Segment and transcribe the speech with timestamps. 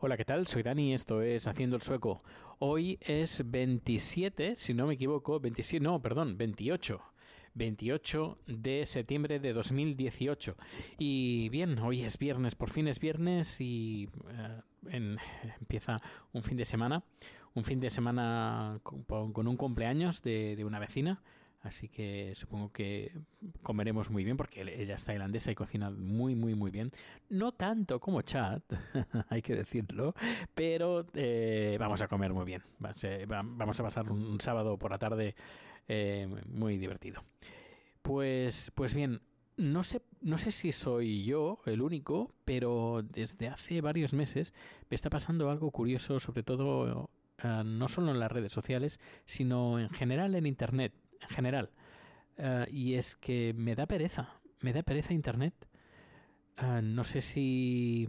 [0.00, 0.48] Hola, ¿qué tal?
[0.48, 2.24] Soy Dani, esto es Haciendo el Sueco.
[2.58, 7.00] Hoy es 27, si no me equivoco, 27, no, perdón, 28.
[7.54, 10.56] 28 de septiembre de 2018.
[10.98, 14.08] Y bien, hoy es viernes, por fin es viernes y
[14.90, 15.16] eh,
[15.60, 16.00] empieza
[16.32, 17.04] un fin de semana.
[17.58, 21.20] Un fin de semana con, un cumpleaños de, una vecina.
[21.60, 23.10] Así que supongo que
[23.64, 26.92] comeremos muy bien porque ella es tailandesa y cocina muy, muy, muy bien.
[27.30, 28.62] No tanto como Chad,
[29.28, 30.14] hay que decirlo,
[30.54, 32.62] pero eh, vamos a comer muy bien.
[32.78, 35.34] Vamos a pasar un sábado por la tarde
[35.88, 37.24] eh, muy divertido.
[38.02, 39.20] Pues, pues bien,
[39.56, 44.54] no sé, no sé si soy yo el único, pero desde hace varios meses
[44.88, 47.10] me está pasando algo curioso, sobre todo
[47.42, 51.70] eh, no solo en las redes sociales, sino en general en Internet, en general.
[52.36, 55.54] Eh, y es que me da pereza, me da pereza Internet.
[56.56, 58.08] Eh, no sé si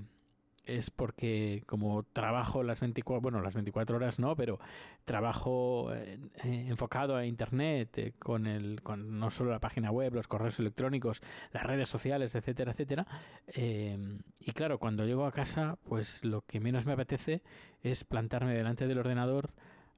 [0.78, 4.60] es porque como trabajo las 24, bueno, las 24 horas no, pero
[5.06, 10.14] trabajo eh, eh, enfocado a internet eh, con el con no solo la página web,
[10.14, 13.08] los correos electrónicos, las redes sociales, etcétera, etcétera.
[13.56, 17.42] Y claro, cuando llego a casa, pues lo que menos me apetece
[17.82, 19.52] es plantarme delante del ordenador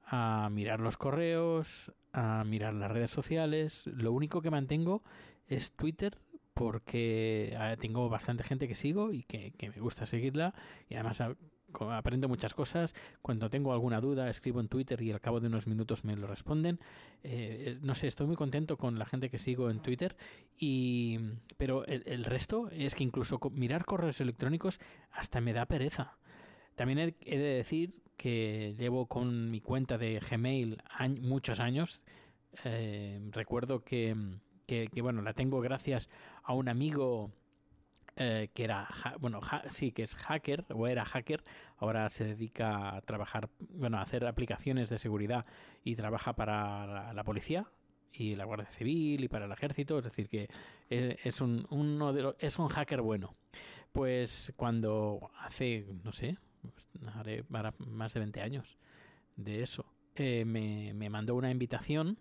[0.04, 3.86] a mirar los correos, a mirar las redes sociales.
[3.86, 5.02] Lo único que mantengo
[5.46, 6.18] es Twitter
[6.54, 10.54] porque eh, tengo bastante gente que sigo y que, que me gusta seguirla
[10.88, 11.22] y además
[11.90, 12.94] aprendo muchas cosas.
[13.22, 16.26] Cuando tengo alguna duda escribo en Twitter y al cabo de unos minutos me lo
[16.26, 16.80] responden.
[17.22, 20.16] Eh, no sé, estoy muy contento con la gente que sigo en Twitter
[20.56, 21.18] y
[21.56, 26.18] pero el, el resto es que incluso mirar correos electrónicos hasta me da pereza.
[26.74, 30.80] También he, he de decir que llevo con mi cuenta de Gmail
[31.20, 32.02] muchos años.
[32.64, 34.14] Eh, recuerdo que,
[34.92, 36.08] que, bueno, la tengo gracias
[36.42, 37.30] a un amigo
[38.16, 38.88] eh, que era,
[39.20, 41.42] bueno, sí, que es hacker o era hacker.
[41.78, 45.46] Ahora se dedica a trabajar, bueno, a hacer aplicaciones de seguridad
[45.84, 47.66] y trabaja para la, policía
[48.12, 50.48] y la Guardia Civil y para el ejército, es decir, que
[50.90, 53.34] es, es un, uno de los- es un hacker bueno.
[53.92, 56.38] Pues cuando hace, no sé,
[57.00, 58.78] más de 20 años
[59.36, 59.84] de eso,
[60.14, 62.18] eh, me, me mandó una invitación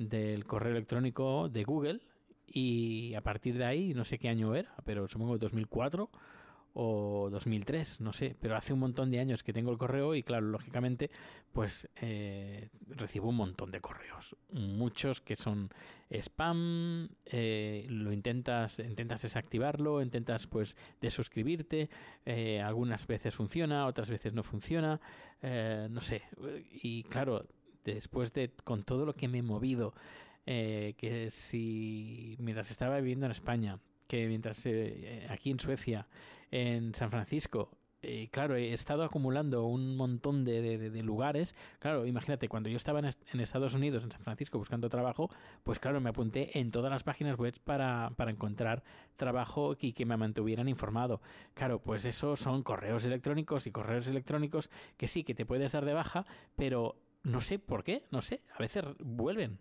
[0.00, 2.00] del correo electrónico de Google
[2.46, 6.10] y a partir de ahí, no sé qué año era, pero supongo 2004
[6.72, 10.22] o 2003, no sé, pero hace un montón de años que tengo el correo y
[10.22, 11.10] claro, lógicamente,
[11.52, 15.70] pues eh, recibo un montón de correos, muchos que son
[16.10, 21.90] spam, eh, lo intentas, intentas desactivarlo, intentas pues desuscribirte,
[22.24, 25.00] eh, algunas veces funciona, otras veces no funciona,
[25.42, 26.22] no sé,
[26.70, 27.46] y claro,
[27.84, 29.94] después de con todo lo que me he movido,
[30.46, 36.06] eh, que si mientras estaba viviendo en España, que mientras eh, aquí en Suecia,
[36.50, 37.70] en San Francisco,
[38.02, 41.54] eh, claro, he estado acumulando un montón de, de- lugares.
[41.78, 45.28] Claro, imagínate, cuando yo estaba en, est- en Estados Unidos, en San Francisco, buscando trabajo,
[45.64, 48.82] pues claro, me apunté en todas las páginas web para, para encontrar
[49.16, 51.20] trabajo y que me mantuvieran informado.
[51.54, 55.84] Claro, pues eso son correos electrónicos y correos electrónicos que sí, que te puedes dar
[55.84, 56.24] de baja,
[56.56, 59.58] pero no sé por qué, no sé, a veces vuelven.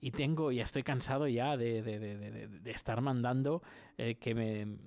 [0.00, 3.62] Y tengo, ya estoy cansado ya de, de- de- de- estar mandando
[3.98, 4.78] eh, que me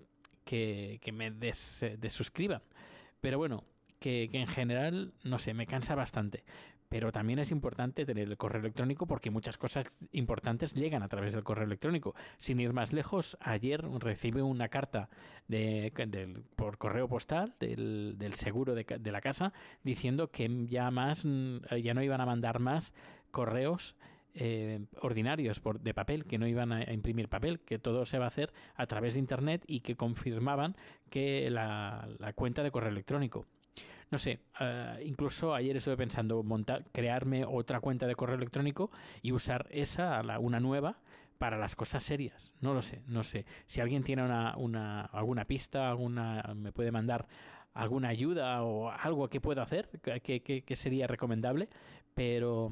[0.44, 2.62] que, que me des, eh, desuscriban.
[3.22, 3.64] Pero bueno,
[4.00, 6.44] que, que en general, no sé, me cansa bastante.
[6.94, 11.34] Pero también es importante tener el correo electrónico porque muchas cosas importantes llegan a través
[11.34, 12.14] del correo electrónico.
[12.38, 15.10] Sin ir más lejos, ayer recibí una carta
[15.48, 15.92] de,
[16.56, 19.54] por correo postal del, del seguro de, de la casa
[19.84, 22.94] diciendo que ya más mm, ya no iban a mandar más
[23.32, 23.96] correos
[24.36, 28.20] eh, ordinarios por, de papel, que no iban a, a imprimir papel, que todo se
[28.20, 30.76] va a hacer a través de Internet y que confirmaban
[31.10, 33.48] que la, la cuenta de correo electrónico.
[34.14, 38.92] No sé, eh, incluso ayer estuve pensando montar, crearme otra cuenta de correo electrónico
[39.24, 41.00] y usar esa, la- una nueva,
[41.40, 42.54] para las cosas serias.
[42.62, 43.48] No lo sé, no sé.
[43.66, 47.28] Si alguien tiene una, una, alguna pista, alguna, me puede mandar
[47.74, 49.90] alguna ayuda o algo que pueda hacer,
[50.22, 51.70] que, que- que sería recomendable,
[52.14, 52.70] pero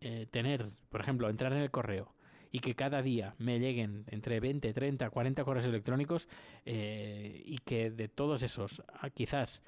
[0.00, 2.12] eh, tener, por ejemplo, entrar en el correo
[2.50, 6.28] y que cada día me lleguen entre 20, 30, 40 correos electrónicos
[6.66, 9.62] eh, y que de todos esos, ah, quizás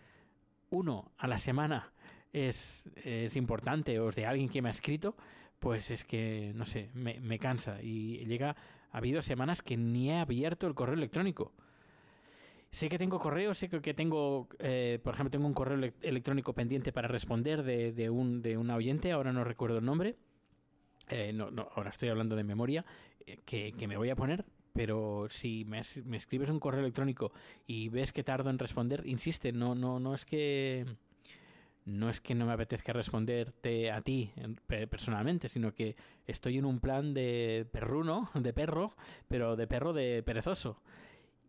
[0.75, 1.93] uno a la semana
[2.33, 5.17] es, es importante o es de alguien que me ha escrito,
[5.59, 7.81] pues es que, no sé, me, me cansa.
[7.83, 8.57] Y llega,
[8.91, 11.53] ha habido semanas que ni he abierto el correo electrónico.
[12.71, 16.53] Sé que tengo correo, sé que tengo, eh, por ejemplo, tengo un correo ele- electrónico
[16.55, 20.17] pendiente para responder de, de un, de una oyente, ahora no recuerdo el nombre.
[21.09, 22.85] eh, no, no, ahora estoy hablando de memoria,
[23.27, 24.45] eh, que, que me voy a poner,
[24.75, 27.33] pero si me, me escribes un correo electrónico
[27.67, 30.85] y ves que tardo en responder, insiste, no, no, no es que
[31.87, 36.57] no es que no me apetezca responderte a ti en- pe- personalmente, sino que estoy
[36.59, 38.95] en un plan de perruno, de perro,
[39.29, 40.81] pero de perro de perezoso.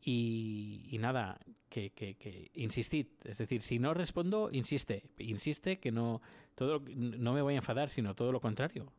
[0.04, 1.40] Y, y nada,
[1.70, 3.08] que, que, que insistid.
[3.24, 5.04] Es decir, si no respondo, insiste.
[5.18, 6.22] Insiste que no,
[6.54, 8.92] todo, no me voy a enfadar, sino todo lo contrario.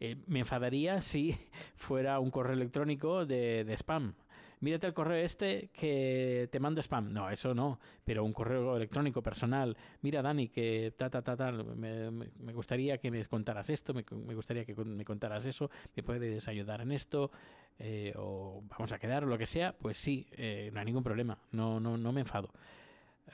[0.00, 1.36] Eh, me enfadaría si
[1.76, 4.14] fuera un correo electrónico de, spam.
[4.60, 7.12] Mírate el correo este que te mando spam.
[7.12, 7.78] No, eso no.
[8.04, 9.76] Pero un correo electrónico personal.
[10.02, 11.64] Mira, Dani, que ta, ta, ta, tal.
[11.76, 13.94] Me, gustaría que me contaras esto.
[13.94, 15.70] Me, me gustaría que me contaras eso.
[15.94, 17.30] Me puedes ayudar en esto.
[17.78, 19.72] eh, o vamos a quedar, o lo que sea.
[19.78, 21.38] Pues sí, eh, no hay ningún problema.
[21.52, 22.50] No, no, no me enfado.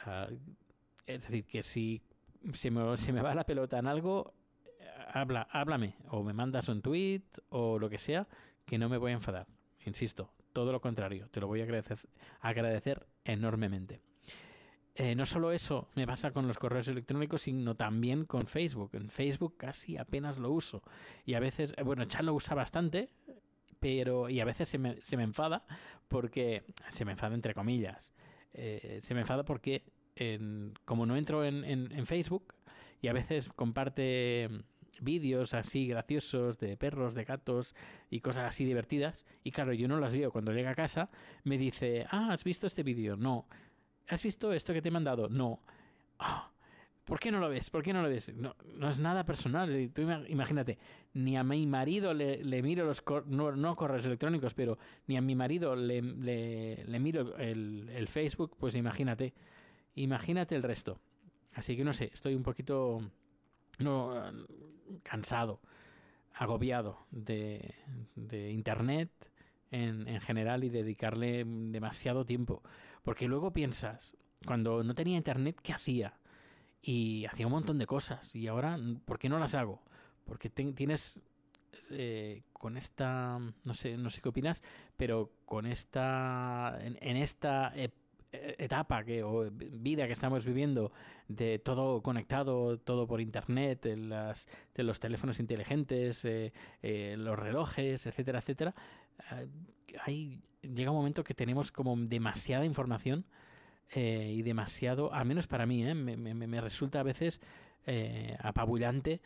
[0.04, 0.28] Ah,
[1.06, 2.02] es decir, que si
[2.52, 4.34] se me, se me va la pelota en algo,
[5.20, 5.94] habla, háblame.
[6.10, 8.26] O me mandas un tweet o lo que sea,
[8.66, 9.46] que no me voy a enfadar.
[9.86, 11.64] Insisto, todo lo contrario, te lo voy a
[12.40, 14.00] agradecer, enormemente.
[14.96, 18.90] Eh, no solo eso me pasa con los correos electrónicos, sino también con Facebook.
[18.94, 20.82] En Facebook casi apenas lo uso.
[21.24, 23.10] Y a veces, eh, bueno, Chat lo usa bastante,
[23.80, 25.64] pero y a veces se me, se me enfada
[26.08, 28.12] porque, se me enfada entre comillas,
[28.56, 29.82] Eh, se me enfada porque
[30.84, 32.54] como no entro en, en- en Facebook
[33.02, 34.48] y a veces comparte
[35.00, 37.74] vídeos así graciosos de perros, de gatos
[38.10, 39.24] y cosas así divertidas.
[39.42, 40.30] Y claro, yo no las veo.
[40.30, 41.10] Cuando llega a casa
[41.44, 43.16] me dice, ah, ¿has visto este vídeo?
[43.16, 43.46] No.
[44.08, 45.28] ¿Has visto esto que te he mandado?
[45.28, 45.60] No.
[46.18, 46.50] "Ah,
[47.04, 47.68] ¿Por qué no lo ves?
[47.68, 48.34] ¿Por qué no lo ves?
[48.34, 49.68] No, no es nada personal.
[49.92, 50.78] Tú ima- imagínate,
[51.12, 55.20] ni a mi marido le, le miro los cor- no, correos electrónicos, pero ni a
[55.20, 59.34] mi marido le, le- le miro el, el Facebook, pues imagínate.
[59.96, 60.98] Imagínate el resto.
[61.52, 63.02] Así que no sé, estoy un poquito
[63.80, 64.14] no,
[65.02, 65.60] cansado,
[66.34, 67.74] agobiado de,
[68.50, 69.10] Internet
[69.70, 72.62] en, en general y dedicarle demasiado tiempo.
[73.02, 74.16] Porque luego piensas,
[74.46, 76.14] cuando no tenía Internet, ¿qué hacía?
[76.80, 78.34] Y hacía un montón de cosas.
[78.34, 79.82] Y ahora, ¿por qué no las hago?
[80.24, 81.20] Porque tienes
[81.90, 84.62] eh, con esta, no sé, no sé qué opinas,
[84.96, 87.72] pero con esta, en, esta
[88.58, 90.92] etapa que, o vida que estamos viviendo
[91.28, 96.52] de todo conectado, todo por internet, de, las, de los teléfonos inteligentes, eh,
[96.82, 98.74] eh, los relojes, etcétera, etcétera,
[99.32, 99.46] eh,
[100.04, 103.24] hay, llega un momento que tenemos como demasiada información
[103.94, 107.40] eh, y demasiado, al menos para mí, me, me- me resulta a veces
[108.38, 109.20] apabullante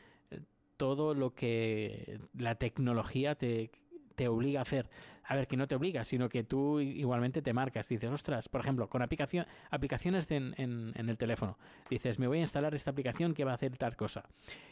[0.77, 3.71] todo lo que la tecnología te,
[4.19, 4.91] te obliga a hacer.
[5.23, 7.89] A ver, que no te obliga, sino que tú igualmente te marcas.
[7.89, 10.55] Dices, ostras, por ejemplo, con aplicación, aplicaciones en,
[10.97, 11.57] el teléfono.
[11.89, 14.25] Dices, me voy a instalar esta aplicación que va a hacer tal cosa.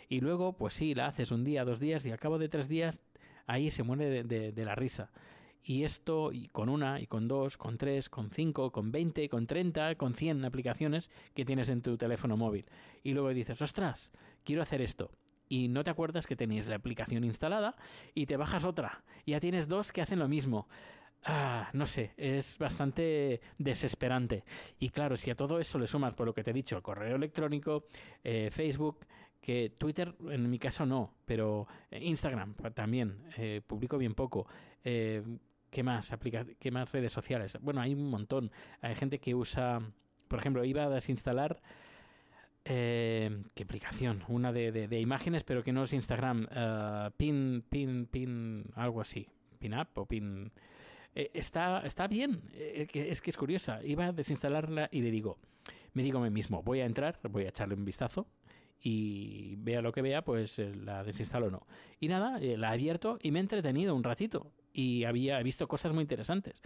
[0.09, 2.69] Y luego, pues sí, la haces un día, dos días y al cabo de tres
[2.69, 3.03] días
[3.47, 5.11] ahí se muere de- de la risa.
[5.63, 9.47] Y esto, y con una, y con dos, con tres, con cinco, con veinte, con
[9.47, 12.65] treinta, con cien aplicaciones que tienes en tu teléfono móvil.
[13.03, 14.11] Y luego dices, ostras,
[14.45, 15.11] quiero hacer esto.
[15.49, 17.77] Y no te acuerdas que tenías la aplicación instalada
[18.15, 19.05] y te bajas otra.
[19.27, 20.69] Ya tienes dos que hacen lo mismo.
[21.25, 24.45] Ah, no sé, es bastante desesperante.
[24.79, 26.83] Y claro, si a todo eso le sumas por lo que te he dicho, el
[26.83, 27.87] correo electrónico,
[28.23, 29.05] eh, Facebook,
[29.41, 34.49] que Twitter en mi caso no, pero eh, Instagram también, eh, publico bien poco.
[34.83, 35.23] Eh,
[35.71, 36.13] ¿Qué más?
[36.59, 37.57] ¿Qué más redes sociales?
[37.61, 38.51] Bueno, hay un montón.
[38.81, 39.81] Hay gente que usa,
[40.27, 41.61] por ejemplo, iba a desinstalar
[42.67, 44.23] eh, ¿Qué aplicación?
[44.29, 46.47] Una de, de- imágenes, pero que no es Instagram.
[46.51, 49.27] eh, pin, pin, pin, algo así.
[49.59, 50.53] Pin up o pin.
[51.15, 52.43] Eh, está, está bien.
[52.53, 53.83] es que es curiosa.
[53.85, 55.39] Iba a desinstalarla y le digo,
[55.95, 58.27] me digo a mí mismo, voy a entrar, voy a echarle un vistazo
[58.83, 61.67] y vea lo que vea, pues la desinstalo o no.
[62.01, 64.53] Y nada, la he abierto y me he entretenido un ratito.
[64.73, 66.61] Y había visto cosas muy interesantes.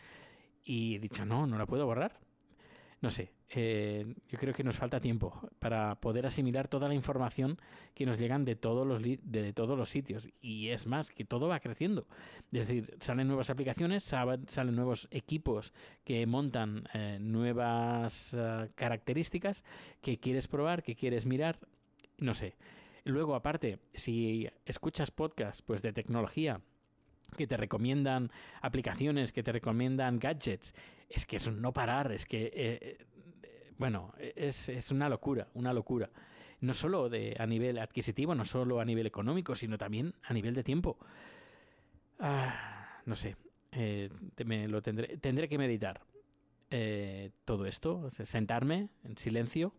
[0.65, 2.19] Y he dicho, no, no la puedo borrar.
[3.01, 7.59] No sé, eh, yo creo que nos falta tiempo para poder asimilar toda la información
[7.95, 11.49] que nos llegan de todos los de todos los sitios y es más que todo
[11.49, 12.07] va creciendo.
[12.53, 15.73] Es decir, salen nuevas aplicaciones, salen nuevos equipos
[16.05, 19.65] que montan eh, nuevas eh, características
[20.03, 21.59] que quieres probar, que quieres mirar,
[22.19, 22.55] no sé.
[23.05, 26.61] Luego, aparte, si escuchas podcasts pues de tecnología
[27.37, 30.75] que te recomiendan aplicaciones, que te recomiendan gadgets,
[31.09, 32.99] es que es un no parar, es que, eh, eh,
[33.79, 36.11] bueno, es, es una locura, una locura.
[36.61, 40.55] No solo de, a nivel adquisitivo, no solo a nivel económico, sino también a nivel
[40.55, 40.99] de tiempo.
[42.19, 43.37] Ah, no sé,
[43.73, 44.11] eh,
[44.45, 46.03] me lo tendré, tendré que meditar
[47.45, 49.75] todo esto, sentarme en silencio,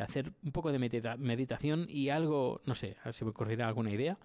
[0.00, 3.68] hacer un poco de medita- meditación y algo, no sé, a ver si me ocurrirá
[3.68, 4.18] alguna idea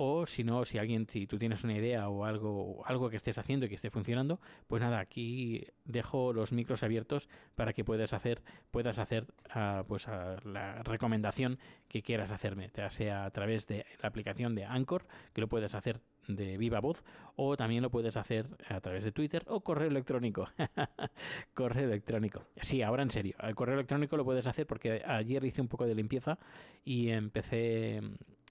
[0.00, 3.36] o si no, si alguien, si tú tienes una idea o algo, algo que estés
[3.36, 8.12] haciendo y que esté funcionando, pues nada, aquí dejo los micros abiertos para que puedas
[8.12, 8.40] hacer,
[8.70, 9.26] puedas hacer
[9.56, 14.54] uh, pues uh, la recomendación que quieras hacerme, ya sea a través de la aplicación
[14.54, 17.02] de Anchor, que lo puedes hacer de viva voz,
[17.34, 20.48] o también lo puedes hacer a través de Twitter o correo electrónico.
[21.54, 22.44] correo electrónico.
[22.60, 23.34] Sí, ahora en serio.
[23.40, 26.38] El correo electrónico lo puedes hacer porque ayer hice un poco de limpieza
[26.84, 28.00] y empecé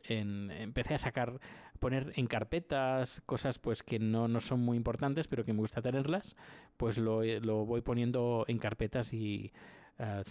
[0.10, 1.40] empecé a sacar,
[1.80, 5.82] poner en carpetas cosas pues que no, no son muy importantes, pero que me gusta
[5.82, 6.36] tenerlas,
[6.78, 9.52] pues lo, lo voy poniendo en carpetas y
[10.00, 10.24] uh,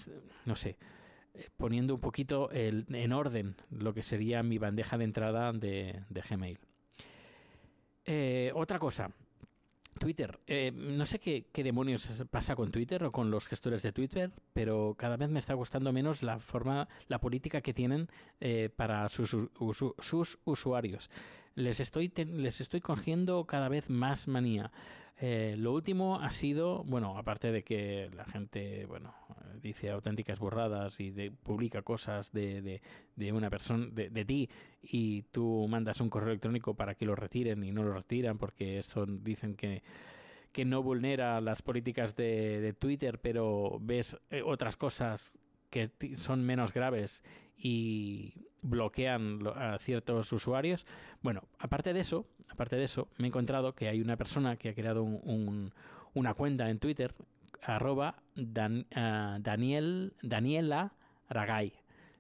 [0.45, 0.77] no sé,
[1.57, 6.21] poniendo un poquito el, en orden lo que sería mi bandeja de entrada de, de
[6.21, 6.59] Gmail.
[8.05, 9.11] Eh, otra cosa,
[9.97, 10.41] Twitter.
[10.47, 14.95] Eh, no sé qué, demonios pasa con Twitter o con los gestores de Twitter, pero
[14.99, 18.09] cada vez me está gustando menos la forma, la política que tienen
[18.41, 21.11] eh, para sus, usu, sus, usuarios.
[21.55, 24.71] Les estoy, les estoy cogiendo cada vez más manía.
[25.19, 29.15] Eh, lo último ha sido, bueno, aparte de que la gente, bueno,
[29.63, 32.83] dice auténticas borradas y de, publica cosas de, de,
[33.15, 34.51] de una persona, de, ti,
[34.83, 38.83] y tú mandas un correo electrónico para que lo retiren y no lo retiran porque
[38.83, 39.83] son, dicen que
[40.53, 45.35] que no vulnera las políticas de, de Twitter, pero ves eh, otras cosas
[45.71, 47.23] que son menos graves
[47.57, 50.87] y bloquean a ciertos usuarios.
[51.23, 54.71] Bueno, aparte de eso, aparte de eso, me he encontrado que hay una persona que
[54.71, 55.73] ha creado un, un,
[56.15, 57.15] una cuenta en Twitter
[57.63, 60.93] arroba Daniel Daniela
[61.29, 61.73] Aragay.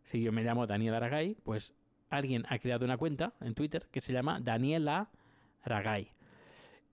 [0.02, 1.74] Si yo me llamo Daniel Aragay, pues
[2.10, 5.10] alguien ha creado una cuenta en Twitter que se llama Daniela
[5.62, 6.12] Aragay.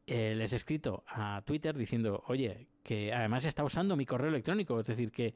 [0.05, 4.79] Eh, les he escrito a Twitter diciendo, oye, que además está usando mi correo electrónico,
[4.79, 5.33] es decir, que,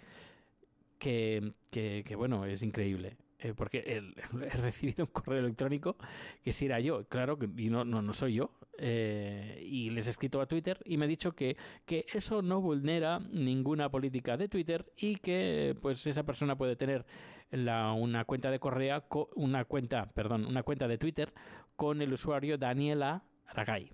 [0.97, 3.17] que, que, bueno, es increíble.
[3.39, 3.83] Eh, porque
[4.53, 5.95] he recibido un correo electrónico
[6.43, 10.09] que si era yo, claro, y no, no, no soy yo, eh, y les he
[10.09, 14.47] escrito a Twitter y me ha dicho que, que eso no vulnera ninguna política de
[14.47, 17.05] Twitter y que pues esa persona puede tener
[17.51, 19.03] la, una cuenta de correo,
[19.35, 21.31] una cuenta, perdón, una cuenta de Twitter
[21.75, 23.23] con el usuario Daniela
[23.53, 23.91] Ragay.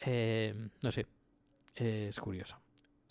[0.00, 1.06] Eh, no sé,
[1.76, 2.58] es curioso.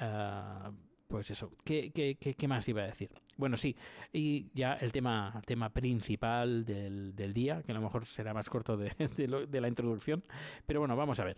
[0.01, 0.71] Uh,
[1.09, 3.09] pues eso, ¿Qué, ¿Qué, qué, qué, más iba a decir?
[3.35, 3.75] Bueno, sí,
[4.13, 8.31] y ya el tema, el tema principal del, del día, que a lo mejor será
[8.31, 8.91] más corto de,
[9.49, 10.23] de, la introducción,
[10.67, 11.37] pero bueno, vamos a ver.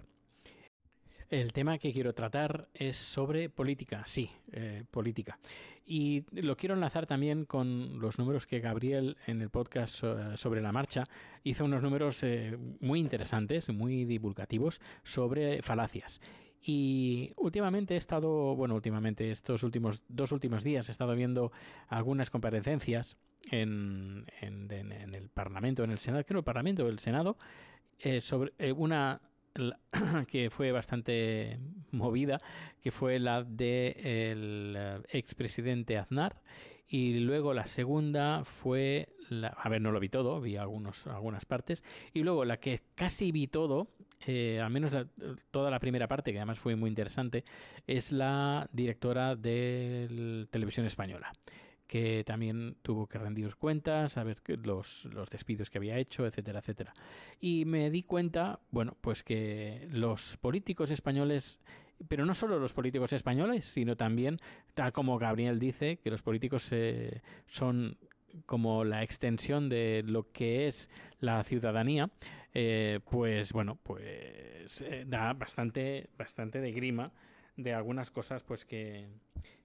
[1.29, 5.39] El tema que quiero tratar es sobre política, sí, eh, política.
[5.85, 10.03] Y lo quiero enlazar también con los números que Gabriel en el podcast
[10.35, 11.07] sobre la marcha
[11.43, 16.19] hizo unos números eh, muy interesantes, muy divulgativos sobre falacias.
[16.63, 21.51] Y últimamente he estado, bueno, últimamente estos últimos dos últimos días he estado viendo
[21.87, 23.17] algunas comparecencias
[23.49, 27.37] en, en, en, el Parlamento, en el Senado, creo el Parlamento, el Senado,
[27.99, 29.21] eh, sobre eh, una
[30.27, 31.59] que fue bastante
[31.91, 32.39] movida,
[32.81, 36.41] que fue la de el uh, expresidente Aznar
[36.87, 41.45] y luego la segunda fue la, a ver no lo vi todo vi algunos algunas
[41.45, 43.87] partes y luego la que casi vi todo
[44.27, 45.07] eh, al menos la,
[45.51, 47.43] toda la primera parte que además fue muy interesante
[47.87, 51.31] es la directora de televisión española
[51.87, 56.59] que también tuvo que rendir cuentas, a ver los, los despidos que había hecho, etcétera,
[56.59, 56.93] etcétera.
[57.41, 61.59] Y me di cuenta, bueno, pues que los políticos españoles
[62.07, 64.39] pero no solo los políticos españoles, sino también,
[64.73, 67.97] tal como Gabriel dice, que los políticos eh, son
[68.45, 72.09] como la extensión de lo que es la ciudadanía,
[72.53, 77.11] eh, pues bueno, pues eh, da bastante, bastante de grima
[77.55, 79.07] de algunas cosas pues que,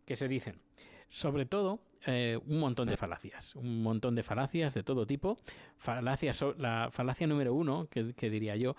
[0.05, 0.61] que se dicen.
[1.09, 5.37] Sobre todo, eh, un montón de falacias, un montón de falacias de todo tipo.
[5.79, 8.75] Falacias, la falacia número uno, que, diría yo,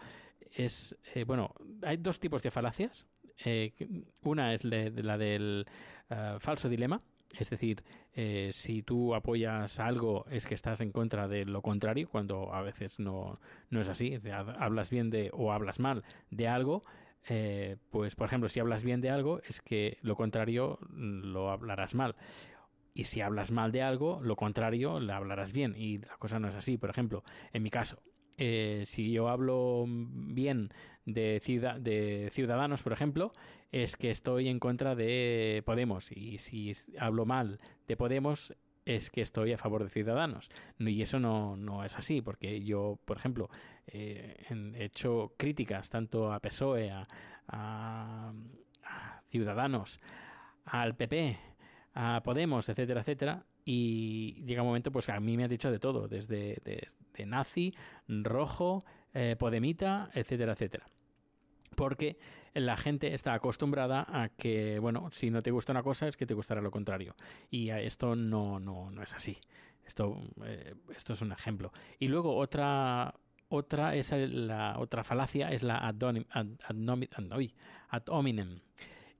[0.51, 3.05] es, bueno, hay dos tipos de falacias.
[4.23, 5.65] Una es la, de, la del
[6.39, 7.01] falso dilema,
[7.35, 12.09] es decir, eh, si tú apoyas algo es que estás en contra de lo contrario,
[12.09, 14.19] cuando a veces no, no es así.
[14.59, 16.81] Hablas bien de o hablas mal de algo,
[17.29, 21.95] eh, pues por ejemplo, si hablas bien de algo es que lo contrario lo hablarás
[21.95, 22.15] mal.
[22.93, 25.75] Y si hablas mal de algo, lo contrario lo hablarás bien.
[25.77, 26.77] Y la cosa no es así.
[26.77, 28.01] Por ejemplo, en mi caso,
[28.37, 30.69] eh, si yo hablo bien
[31.05, 33.31] de, ciudad, de Ciudadanos, por ejemplo,
[33.71, 36.11] es que estoy en contra de Podemos.
[36.11, 38.53] Y si hablo mal de Podemos,
[38.85, 40.49] es que estoy a favor de Ciudadanos.
[40.79, 43.49] Y eso no, no es así, porque yo, por ejemplo,
[43.87, 47.07] eh, he hecho críticas tanto a PSOE, a,
[47.47, 48.33] a,
[48.83, 49.99] a Ciudadanos,
[50.65, 51.37] al PP,
[51.93, 55.77] a Podemos, etcétera, etcétera, y llega un momento, pues a mí me ha dicho de
[55.77, 57.75] todo, desde de, nazi,
[58.07, 60.85] rojo, eh, podemita, etcétera, etcétera.
[61.75, 62.17] Porque
[62.53, 66.25] la gente está acostumbrada a que, bueno, si no te gusta una cosa es que
[66.25, 67.13] te gustará lo contrario.
[67.51, 69.37] Y esto no, no, no es así.
[69.85, 71.73] Esto, eh, esto es un ejemplo.
[71.99, 73.13] Y luego otra
[73.49, 76.01] otra es la otra falacia es la ad
[78.07, 78.59] hominem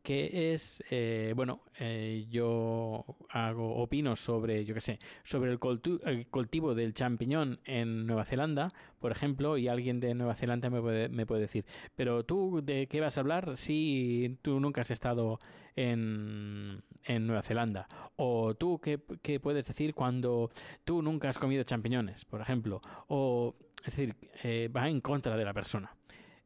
[0.04, 6.75] que es, eh, bueno, eh, yo hago, opino sobre, yo qué sé, sobre el, cultivo
[6.75, 11.25] del champiñón en Nueva Zelanda, por ejemplo, y alguien de Nueva Zelanda me puede, me
[11.25, 15.39] puede decir, pero tú, ¿de qué vas a hablar si tú nunca has estado
[15.75, 17.88] en, en Nueva Zelanda?
[18.16, 20.51] O tú, ¿qué, ¿qué puedes decir cuando
[20.86, 22.82] tú nunca has comido champiñones, por ejemplo?
[23.08, 25.97] O, es decir, eh, va en contra de la persona.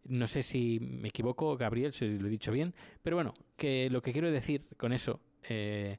[0.05, 4.01] No sé si me equivoco, Gabriel, si lo he dicho bien, pero bueno, que lo
[4.01, 5.98] que quiero decir con eso, eh,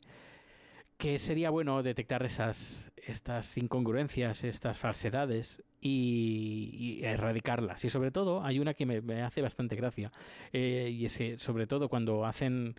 [0.98, 7.84] que sería bueno detectar esas estas incongruencias, estas falsedades y, erradicarlas.
[7.84, 10.12] Y sobre todo hay una que me, hace bastante gracia
[10.52, 12.76] eh, y es que sobre todo cuando hacen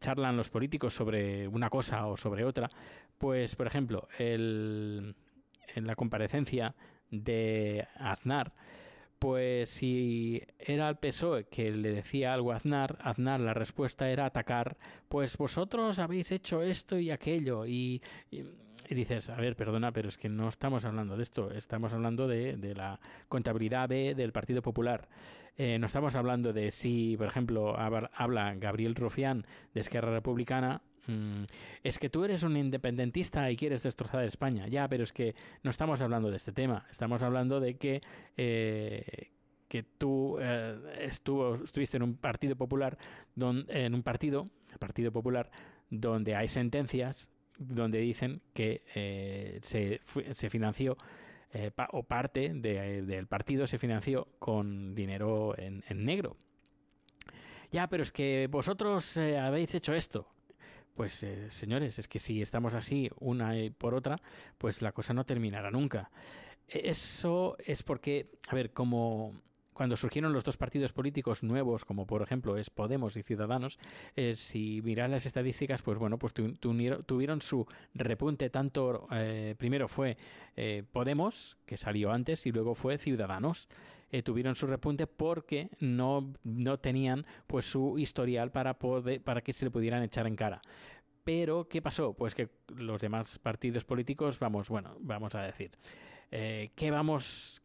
[0.00, 2.70] charlan los políticos sobre una cosa o sobre otra,
[3.18, 5.14] pues por ejemplo el,
[5.74, 6.74] en la comparecencia
[7.10, 8.52] de Aznar
[9.20, 14.24] pues si era el PSOE que le decía algo a Aznar, Aznar la respuesta era
[14.24, 18.00] atacar, pues vosotros habéis hecho esto y aquello y,
[18.88, 22.74] dices, a ver, perdona, pero es que no estamos hablando de esto, estamos hablando de,
[22.74, 22.98] la
[23.28, 25.06] contabilidad B del Partido Popular.
[25.58, 31.44] Eh, no estamos hablando de si, por ejemplo, habla Gabriel Rufián de Esquerra Republicana Mm,
[31.82, 34.68] es que tú eres un independentista y quieres destrozar España.
[34.68, 36.86] Ya, pero es que no estamos hablando de este tema.
[36.90, 38.02] Estamos hablando de que,
[38.36, 39.30] eh,
[39.68, 42.98] que tú eh, estuvo, estuviste en un partido popular,
[43.36, 44.46] en un partido,
[44.78, 45.50] Partido Popular,
[45.90, 47.28] donde hay sentencias
[47.58, 50.96] donde dicen que eh, se, financió
[51.92, 56.36] o parte del partido se financió con dinero en negro.
[57.70, 60.28] Ya, pero es que vosotros habéis hecho esto.
[60.94, 64.20] Pues eh, señores, es que si estamos así una por otra,
[64.58, 66.10] pues la cosa no terminará nunca.
[66.68, 69.40] E, eso es porque, a ver, como
[69.80, 73.78] cuando surgieron los dos partidos políticos nuevos, como por ejemplo es Podemos y Ciudadanos,
[74.14, 80.18] eh, si miras las estadísticas, pues bueno, pues tuvieron su repunte tanto, eh, primero fue
[80.92, 83.70] Podemos, que salió antes, y luego fue Ciudadanos.
[84.22, 86.34] tuvieron su repunte porque no,
[86.82, 90.60] tenían pues su historial para, para que se le pudieran echar en cara.
[91.24, 92.12] Pero, ¿qué pasó?
[92.12, 95.70] Pues que los demás partidos políticos, vamos, bueno, vamos a decir,
[96.30, 97.62] eh, ¿qué vamos,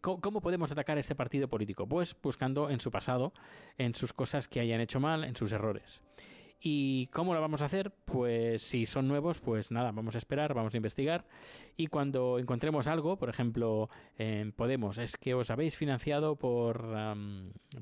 [0.00, 1.86] cómo, podemos atacar este partido político?
[1.86, 3.32] Pues buscando en su pasado,
[3.78, 6.02] en sus cosas que hayan hecho mal, en sus errores.
[6.58, 7.92] ¿Y cómo lo vamos a hacer?
[8.06, 11.26] Pues si son nuevos, pues nada, vamos a esperar, vamos a investigar
[11.76, 13.90] y cuando encontremos algo, por ejemplo,
[14.56, 16.82] Podemos, es que os habéis financiado por,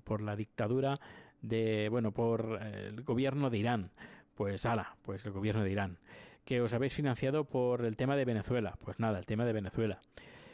[0.03, 0.99] por la dictadura
[1.41, 3.91] de, bueno, por el gobierno de Irán
[4.35, 5.99] pues ala, pues el gobierno de Irán.
[6.45, 8.77] Que os habéis financiado por el tema de Venezuela.
[8.85, 10.01] Pues nada, el tema de Venezuela.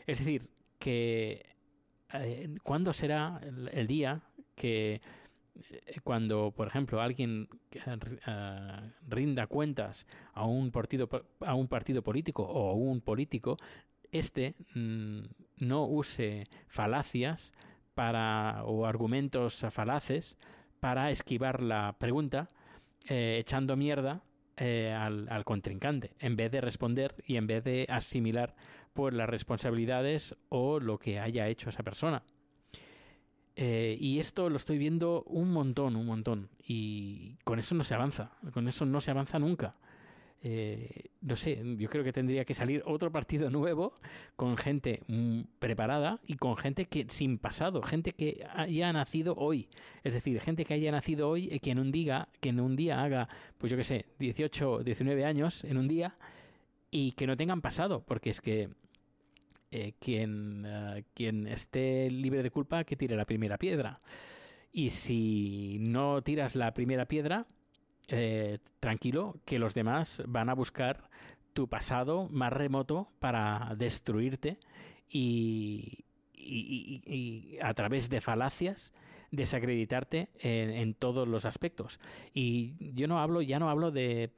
[0.06, 0.50] Es decir,
[0.80, 1.46] que
[2.12, 3.40] eh, ¿cuándo será
[3.72, 4.22] el, día
[4.56, 5.00] que
[5.54, 11.08] eh, cuando, por ejemplo, alguien eh, rinda cuentas a un partido
[11.40, 13.58] a un partido político o a un político,
[14.10, 15.20] este mm,
[15.58, 17.52] no use falacias
[17.94, 20.36] para o argumentos falaces
[20.80, 22.48] para esquivar la pregunta
[23.08, 24.22] eh, echando mierda
[24.62, 28.54] eh, al, contrincante, en vez de responder y en vez de asimilar
[28.92, 32.22] por las responsabilidades o lo que haya hecho esa persona.
[33.56, 36.50] Eh, y esto lo estoy viendo un montón, un montón.
[36.62, 39.76] Y con eso no se avanza, con eso no se avanza nunca.
[40.42, 43.92] Eh, no sé, yo creo que tendría que salir otro partido nuevo
[44.36, 49.68] con gente mm, preparada y con gente que sin pasado, gente que haya nacido hoy.
[50.02, 52.74] Es decir, gente que haya nacido hoy y que en un día, que en un
[52.74, 56.16] día haga, pues yo qué sé, 18, 19 años en un día
[56.90, 58.70] y que no tengan pasado, porque es que
[59.70, 64.00] eh, quien, eh, quien esté libre de culpa que tire la primera piedra.
[64.72, 67.46] Y si no tiras la primera piedra,
[68.10, 71.08] eh, tranquilo, que los demás van a buscar
[71.52, 74.58] tu pasado más remoto para destruirte
[75.08, 76.04] y,
[77.62, 78.92] a través de falacias
[79.30, 82.00] desacreditarte en, todos los aspectos.
[82.34, 84.32] Y yo no hablo, ya no hablo de,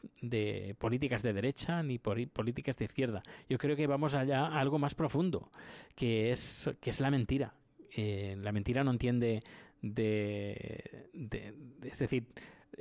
[0.78, 3.22] políticas de derecha ni políticas de izquierda.
[3.48, 5.50] Yo creo que vamos allá a algo más profundo,
[5.94, 7.54] que es, que es la mentira.
[7.94, 9.42] Eh, la mentira no entiende
[9.82, 11.08] de,
[11.82, 12.26] es decir,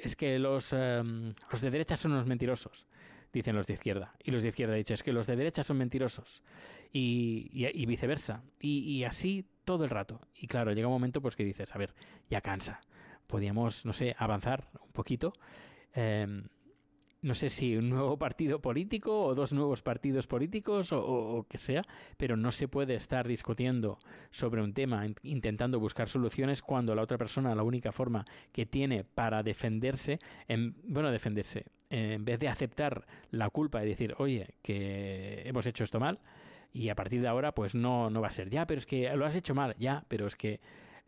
[0.04, 2.88] es que los, em, los de derecha son unos mentirosos.
[3.34, 4.14] dicen los de izquierda.
[4.22, 6.44] Y los de izquierda dicen, es que los de derecha son mentirosos.
[6.92, 8.44] Y, y, y viceversa.
[8.60, 10.20] Y, y, así todo el rato.
[10.36, 11.94] Y claro, llega un momento pues que dices, a ver,
[12.30, 12.82] ya cansa.
[13.28, 15.32] Podríamos, no sé, avanzar un poquito.
[15.96, 16.44] Eh,
[17.21, 21.84] no sé si un nuevo partido político o dos nuevos partidos políticos o, que sea,
[22.17, 23.99] pero no se puede estar discutiendo
[24.31, 29.03] sobre un tema intentando buscar soluciones cuando la otra persona la única forma que tiene
[29.03, 35.43] para defenderse, en, bueno, defenderse, en vez de aceptar la culpa y decir, oye, que
[35.45, 36.19] hemos hecho esto mal
[36.73, 39.15] y a partir de ahora pues no, no va a ser, ya, pero es que
[39.15, 40.60] lo has hecho mal, ya, pero es que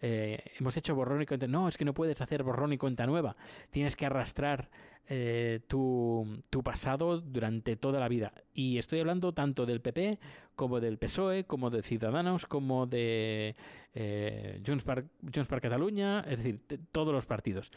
[0.06, 1.48] eh, hemos hecho borrón y cuenta.
[1.48, 3.38] No, es que no puedes hacer borrón y cuenta nueva.
[3.72, 4.70] Tienes que arrastrar
[5.08, 6.28] eh, tu,
[6.62, 8.34] pasado durante toda la vida.
[8.54, 10.20] Y estoy hablando tanto del PP
[10.56, 13.56] como del PSOE, como de Ciudadanos, como de
[13.96, 17.72] eh, Junts, per, Junts per Catalunya, es decir, de todos los partidos.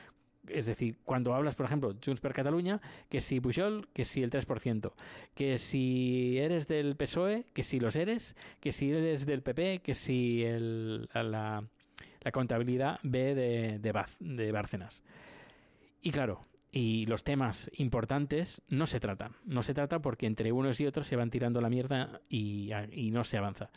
[0.49, 4.31] Es decir, cuando hablas, por ejemplo, Junts per Catalunya, que si Pujol, que si el
[4.31, 4.93] 3%,
[5.33, 9.95] que si eres del PSOE, que si los eres, que si eres del PP, que
[9.95, 11.65] si el, la,
[12.27, 15.05] la contabilidad B de, de, de Bárcenas.
[16.03, 19.37] Y claro, y los temas importantes no se tratan.
[19.45, 23.12] No se trata porque entre unos y otros se van tirando la mierda y, y
[23.12, 23.71] no se avanza.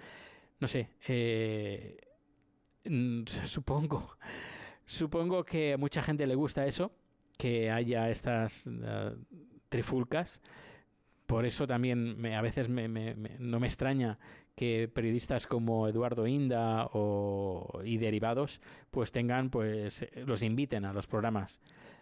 [0.60, 2.02] No sé, eh,
[3.46, 4.18] supongo,
[4.84, 6.92] supongo que a mucha gente le gusta eso,
[7.38, 9.16] que haya estas uh,
[9.70, 10.42] trifulcas.
[11.28, 14.18] Por eso también me, a veces me, me, no me extraña
[14.60, 18.60] que periodistas como Eduardo Inda o, y derivados
[18.92, 21.62] pues tengan pues los inviten a los programas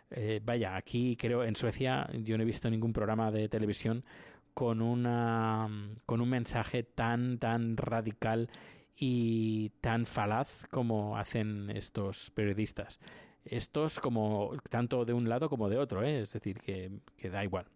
[0.09, 4.03] eh, vaya aquí creo en Suecia yo no he visto ningún programa de televisión
[4.55, 5.69] con una
[6.07, 8.49] con un mensaje tan tan radical
[8.95, 12.99] y tan falaz como hacen estos periodistas
[13.45, 16.23] estos como tanto de un lado como de otro ¿eh?
[16.23, 17.67] es decir que, que da igual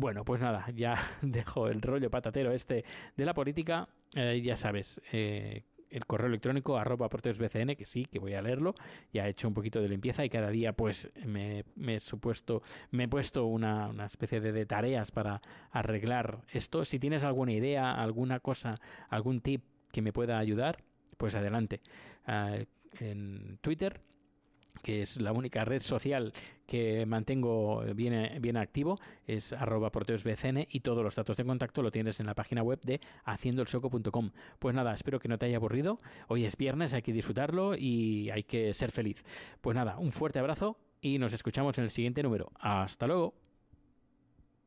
[0.00, 2.84] bueno, pues nada, ya dejo el rollo patatero este
[3.16, 3.88] de la política.
[4.14, 8.74] Eh, ya sabes, eh, el correo electrónico arroba bcn que sí, que voy a leerlo.
[9.12, 12.62] Ya he hecho un poquito de limpieza y cada día pues me, me he supuesto,
[12.90, 16.84] me he puesto una, una especie de, tareas para arreglar esto.
[16.84, 20.82] Si tienes alguna idea, alguna cosa, algún tip que me pueda ayudar,
[21.16, 21.80] pues adelante.
[22.26, 22.64] Uh,
[23.00, 24.00] en Twitter
[24.82, 26.32] que es la única red social
[26.66, 31.90] que mantengo bien, bien activo, es arroba porteosbcn y todos los datos de contacto lo
[31.90, 34.30] tienes en la página web de haciendoelsoco.com.
[34.58, 35.98] Pues nada, espero que no te haya aburrido.
[36.28, 39.24] Hoy es viernes, hay que disfrutarlo y hay que ser feliz.
[39.60, 42.52] Pues nada, un fuerte abrazo y nos escuchamos en el siguiente número.
[42.60, 43.49] Hasta luego.